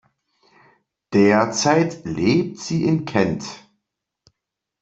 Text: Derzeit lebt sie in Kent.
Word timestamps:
Derzeit 1.13 2.05
lebt 2.05 2.57
sie 2.57 2.85
in 2.85 3.05
Kent. 3.05 3.45